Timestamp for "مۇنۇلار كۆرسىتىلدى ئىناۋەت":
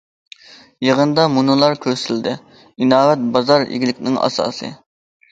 1.33-3.27